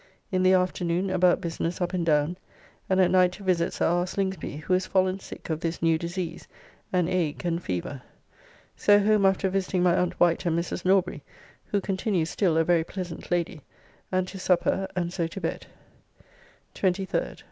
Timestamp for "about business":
1.11-1.79